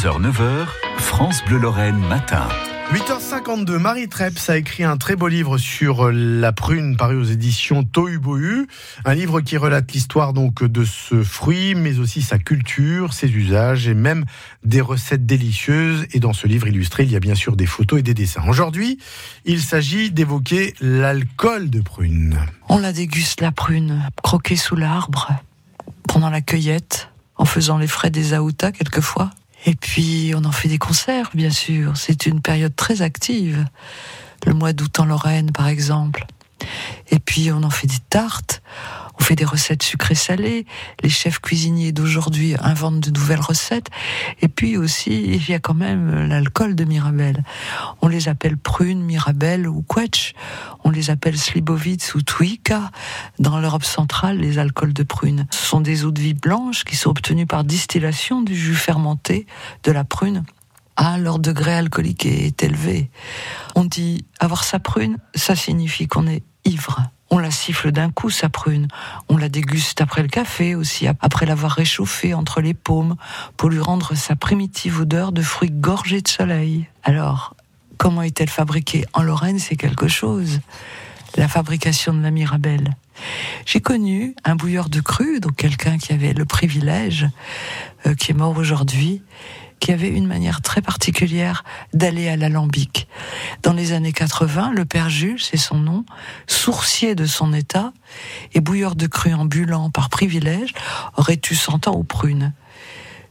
6h, 0.00 0.18
9h, 0.18 0.66
France 0.96 1.44
Bleu 1.44 1.58
Lorraine 1.58 1.98
matin. 1.98 2.48
8h52, 2.90 3.76
Marie 3.76 4.08
Treps 4.08 4.48
a 4.48 4.56
écrit 4.56 4.82
un 4.82 4.96
très 4.96 5.14
beau 5.14 5.28
livre 5.28 5.58
sur 5.58 6.10
la 6.10 6.52
prune 6.52 6.96
paru 6.96 7.16
aux 7.16 7.24
éditions 7.24 7.84
Tohu 7.84 8.18
Un 9.04 9.14
livre 9.14 9.42
qui 9.42 9.58
relate 9.58 9.92
l'histoire 9.92 10.32
donc 10.32 10.64
de 10.64 10.86
ce 10.86 11.22
fruit, 11.22 11.74
mais 11.74 11.98
aussi 11.98 12.22
sa 12.22 12.38
culture, 12.38 13.12
ses 13.12 13.30
usages 13.30 13.88
et 13.88 13.94
même 13.94 14.24
des 14.64 14.80
recettes 14.80 15.26
délicieuses. 15.26 16.06
Et 16.14 16.18
dans 16.18 16.32
ce 16.32 16.46
livre 16.46 16.66
illustré, 16.66 17.02
il 17.02 17.12
y 17.12 17.16
a 17.16 17.20
bien 17.20 17.34
sûr 17.34 17.54
des 17.54 17.66
photos 17.66 17.98
et 17.98 18.02
des 18.02 18.14
dessins. 18.14 18.44
Aujourd'hui, 18.48 18.96
il 19.44 19.60
s'agit 19.60 20.10
d'évoquer 20.10 20.72
l'alcool 20.80 21.68
de 21.68 21.82
prune. 21.82 22.38
On 22.70 22.78
la 22.78 22.94
déguste 22.94 23.42
la 23.42 23.52
prune, 23.52 24.08
croquée 24.22 24.56
sous 24.56 24.76
l'arbre, 24.76 25.30
pendant 26.08 26.30
la 26.30 26.40
cueillette, 26.40 27.10
en 27.36 27.44
faisant 27.44 27.76
les 27.76 27.86
frais 27.86 28.08
des 28.08 28.32
aoutas 28.32 28.72
quelquefois. 28.72 29.30
Et 29.66 29.74
puis, 29.74 30.32
on 30.34 30.44
en 30.44 30.52
fait 30.52 30.68
des 30.68 30.78
concerts, 30.78 31.30
bien 31.34 31.50
sûr. 31.50 31.96
C'est 31.96 32.26
une 32.26 32.40
période 32.40 32.74
très 32.74 33.02
active. 33.02 33.66
Le 34.46 34.54
mois 34.54 34.72
d'août 34.72 34.98
en 35.00 35.04
Lorraine, 35.04 35.52
par 35.52 35.68
exemple. 35.68 36.26
Et 37.10 37.18
puis, 37.18 37.52
on 37.52 37.62
en 37.62 37.70
fait 37.70 37.86
des 37.86 37.98
tartes. 38.08 38.62
Des 39.36 39.44
recettes 39.44 39.84
sucrées-salées. 39.84 40.66
Les 41.02 41.08
chefs 41.08 41.38
cuisiniers 41.38 41.92
d'aujourd'hui 41.92 42.56
inventent 42.60 43.00
de 43.00 43.10
nouvelles 43.10 43.40
recettes. 43.40 43.86
Et 44.42 44.48
puis 44.48 44.76
aussi, 44.76 45.22
il 45.22 45.48
y 45.48 45.54
a 45.54 45.60
quand 45.60 45.74
même 45.74 46.26
l'alcool 46.26 46.74
de 46.74 46.84
Mirabelle. 46.84 47.44
On 48.02 48.08
les 48.08 48.28
appelle 48.28 48.56
prunes, 48.56 49.02
Mirabelle 49.02 49.68
ou 49.68 49.82
quetch. 49.82 50.34
On 50.82 50.90
les 50.90 51.10
appelle 51.10 51.38
slibovitz 51.38 52.14
ou 52.16 52.22
twika. 52.22 52.90
Dans 53.38 53.60
l'Europe 53.60 53.84
centrale, 53.84 54.38
les 54.38 54.58
alcools 54.58 54.92
de 54.92 55.04
prune. 55.04 55.46
Sont 55.52 55.80
des 55.80 56.04
eaux 56.04 56.10
de 56.10 56.20
vie 56.20 56.34
blanches 56.34 56.82
qui 56.82 56.96
sont 56.96 57.10
obtenues 57.10 57.46
par 57.46 57.62
distillation 57.62 58.42
du 58.42 58.56
jus 58.56 58.74
fermenté 58.74 59.46
de 59.84 59.92
la 59.92 60.02
prune. 60.02 60.42
Ah, 60.96 61.18
leur 61.18 61.38
degré 61.38 61.72
alcoolique 61.72 62.26
est 62.26 62.62
élevé. 62.64 63.10
On 63.76 63.84
dit 63.84 64.24
avoir 64.40 64.64
sa 64.64 64.80
prune, 64.80 65.18
ça 65.36 65.54
signifie 65.54 66.08
qu'on 66.08 66.26
est 66.26 66.42
ivre. 66.64 67.10
On 67.30 67.38
la 67.38 67.50
siffle 67.50 67.92
d'un 67.92 68.10
coup, 68.10 68.28
sa 68.28 68.48
prune. 68.48 68.88
On 69.28 69.36
la 69.36 69.48
déguste 69.48 70.00
après 70.00 70.22
le 70.22 70.28
café 70.28 70.74
aussi, 70.74 71.06
après 71.06 71.46
l'avoir 71.46 71.72
réchauffée 71.72 72.34
entre 72.34 72.60
les 72.60 72.74
paumes, 72.74 73.16
pour 73.56 73.68
lui 73.68 73.78
rendre 73.78 74.14
sa 74.16 74.34
primitive 74.34 75.00
odeur 75.00 75.30
de 75.30 75.40
fruits 75.40 75.70
gorgés 75.70 76.22
de 76.22 76.28
soleil. 76.28 76.88
Alors, 77.04 77.54
comment 77.98 78.22
est-elle 78.22 78.50
fabriquée? 78.50 79.04
En 79.12 79.22
Lorraine, 79.22 79.60
c'est 79.60 79.76
quelque 79.76 80.08
chose. 80.08 80.60
La 81.36 81.46
fabrication 81.46 82.12
de 82.12 82.22
la 82.22 82.32
Mirabelle. 82.32 82.96
J'ai 83.64 83.80
connu 83.80 84.34
un 84.44 84.56
bouilleur 84.56 84.88
de 84.88 85.00
cru, 85.00 85.38
donc 85.38 85.54
quelqu'un 85.54 85.98
qui 85.98 86.12
avait 86.12 86.32
le 86.32 86.44
privilège, 86.44 87.28
euh, 88.06 88.14
qui 88.14 88.32
est 88.32 88.34
mort 88.34 88.56
aujourd'hui, 88.56 89.22
qui 89.80 89.92
avait 89.92 90.08
une 90.08 90.26
manière 90.26 90.60
très 90.60 90.82
particulière 90.82 91.64
d'aller 91.92 92.28
à 92.28 92.36
l'alambic. 92.36 93.08
Dans 93.62 93.72
les 93.72 93.92
années 93.92 94.12
80, 94.12 94.72
le 94.74 94.84
père 94.84 95.08
Jules, 95.10 95.40
c'est 95.40 95.56
son 95.56 95.78
nom, 95.78 96.04
sourcier 96.46 97.14
de 97.14 97.26
son 97.26 97.52
état 97.52 97.92
et 98.52 98.60
bouilleur 98.60 98.94
de 98.94 99.06
cru 99.06 99.32
ambulant 99.32 99.90
par 99.90 100.10
privilège, 100.10 100.74
aurait 101.16 101.40
eu 101.50 101.54
100 101.54 101.88
ans 101.88 101.94
aux 101.94 102.04
prunes. 102.04 102.52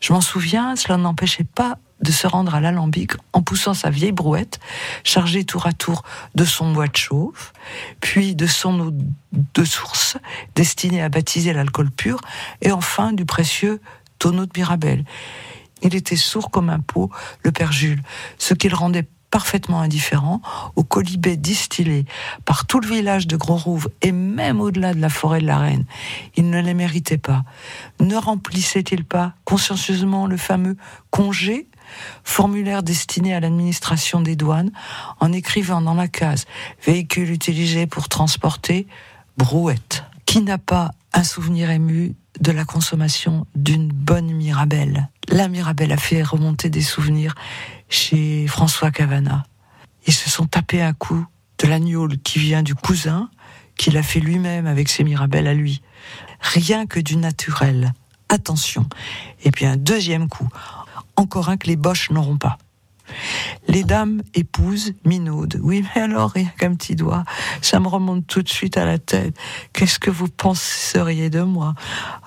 Je 0.01 0.13
m'en 0.13 0.21
souviens, 0.21 0.75
cela 0.75 0.97
n'empêchait 0.97 1.43
pas 1.43 1.77
de 2.01 2.11
se 2.11 2.27
rendre 2.27 2.55
à 2.55 2.61
l'alambic 2.61 3.11
en 3.33 3.41
poussant 3.41 3.73
sa 3.73 3.89
vieille 3.89 4.13
brouette, 4.13 4.59
chargée 5.03 5.43
tour 5.43 5.67
à 5.67 5.73
tour 5.73 6.03
de 6.33 6.45
son 6.45 6.71
bois 6.71 6.87
de 6.87 6.95
chauffe, 6.95 7.53
puis 7.99 8.35
de 8.35 8.47
son 8.47 8.79
eau 8.79 8.93
de 9.33 9.63
source, 9.63 10.17
destinée 10.55 11.01
à 11.01 11.09
baptiser 11.09 11.53
l'alcool 11.53 11.91
pur, 11.91 12.21
et 12.61 12.71
enfin 12.71 13.11
du 13.11 13.25
précieux 13.25 13.81
tonneau 14.17 14.45
de 14.45 14.51
Mirabelle. 14.55 15.03
Il 15.81 15.95
était 15.95 16.15
sourd 16.15 16.51
comme 16.51 16.69
un 16.69 16.79
pot, 16.79 17.09
le 17.43 17.51
père 17.51 17.71
Jules, 17.71 18.01
ce 18.37 18.53
qui 18.53 18.69
le 18.69 18.75
rendait 18.75 19.07
parfaitement 19.31 19.81
indifférent 19.81 20.41
aux 20.75 20.83
colibets 20.83 21.37
distillés 21.37 22.05
par 22.45 22.65
tout 22.65 22.79
le 22.79 22.87
village 22.87 23.27
de 23.27 23.37
Gros-Rouve 23.37 23.89
et 24.01 24.11
même 24.11 24.59
au-delà 24.59 24.93
de 24.93 24.99
la 24.99 25.09
forêt 25.09 25.39
de 25.39 25.45
la 25.45 25.59
Reine. 25.59 25.85
Il 26.35 26.49
ne 26.49 26.59
les 26.61 26.73
méritait 26.73 27.19
pas. 27.19 27.43
Ne 27.99 28.15
remplissait-il 28.15 29.05
pas 29.05 29.33
consciencieusement 29.45 30.25
le 30.25 30.37
fameux 30.37 30.77
congé 31.11 31.67
formulaire 32.23 32.83
destiné 32.83 33.33
à 33.33 33.39
l'administration 33.39 34.21
des 34.21 34.35
douanes, 34.35 34.71
en 35.19 35.31
écrivant 35.31 35.81
dans 35.81 35.95
la 35.95 36.07
case 36.07 36.45
véhicule 36.85 37.31
utilisé 37.31 37.87
pour 37.87 38.09
transporter 38.09 38.87
brouette. 39.37 40.03
Qui 40.25 40.41
n'a 40.41 40.59
pas 40.59 40.91
un 41.13 41.23
souvenir 41.23 41.71
ému 41.71 42.15
de 42.39 42.51
la 42.51 42.65
consommation 42.65 43.47
d'une 43.55 43.87
bonne 43.87 44.31
Mirabelle. 44.31 45.09
La 45.31 45.47
Mirabelle 45.47 45.91
a 45.91 45.97
fait 45.97 46.23
remonter 46.23 46.71
des 46.71 46.81
souvenirs 46.81 47.35
chez 47.87 48.47
François 48.47 48.89
Cavana. 48.89 49.45
Ils 50.07 50.13
se 50.13 50.27
sont 50.27 50.47
tapés 50.47 50.81
un 50.81 50.93
coup 50.93 51.23
de 51.59 51.67
l'agneau 51.67 52.07
qui 52.23 52.39
vient 52.39 52.63
du 52.63 52.73
cousin, 52.73 53.29
qu'il 53.77 53.95
a 53.97 54.03
fait 54.03 54.19
lui-même 54.19 54.65
avec 54.65 54.89
ses 54.89 55.03
Mirabelles 55.03 55.45
à 55.45 55.53
lui. 55.53 55.83
Rien 56.39 56.87
que 56.87 56.99
du 56.99 57.15
naturel. 57.15 57.93
Attention. 58.27 58.87
Et 59.43 59.51
puis 59.51 59.67
un 59.67 59.77
deuxième 59.77 60.29
coup. 60.29 60.49
Encore 61.15 61.49
un 61.49 61.57
que 61.57 61.67
les 61.67 61.75
boches 61.75 62.09
n'auront 62.09 62.37
pas. 62.37 62.57
Les 63.69 63.83
dames 63.83 64.23
épousent 64.33 64.93
minaudes. 65.05 65.59
Oui, 65.61 65.85
mais 65.95 66.01
alors, 66.01 66.31
rien 66.31 66.51
qu'un 66.57 66.73
petit 66.73 66.95
doigt, 66.95 67.23
ça 67.61 67.79
me 67.79 67.87
remonte 67.87 68.25
tout 68.25 68.41
de 68.41 68.49
suite 68.49 68.77
à 68.77 68.85
la 68.85 68.97
tête. 68.97 69.35
Qu'est-ce 69.73 69.99
que 69.99 70.09
vous 70.09 70.27
penseriez 70.27 71.29
de 71.29 71.41
moi? 71.41 71.75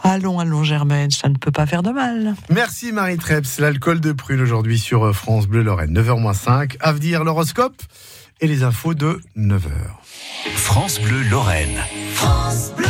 Allons, 0.05 0.39
allons, 0.39 0.63
Germaine, 0.63 1.11
ça 1.11 1.29
ne 1.29 1.35
peut 1.35 1.51
pas 1.51 1.67
faire 1.67 1.83
de 1.83 1.91
mal. 1.91 2.35
Merci 2.49 2.93
Marie 2.93 3.19
Treps. 3.19 3.59
L'alcool 3.59 4.01
de 4.01 4.13
prune 4.13 4.41
aujourd'hui 4.41 4.79
sur 4.79 5.05
euh, 5.05 5.13
France 5.13 5.49
Bleu 5.49 5.63
Lorraine. 5.63 5.93
9h-5. 5.93 6.77
Avenir 6.79 7.25
l'horoscope 7.25 7.83
et 8.41 8.47
les 8.47 8.63
infos 8.63 8.95
de 8.95 9.21
9h. 9.37 9.71
France 10.55 11.01
Bleu 11.01 11.23
Lorraine. 11.29 11.79
France 12.15 12.73
Bleu. 12.77 12.87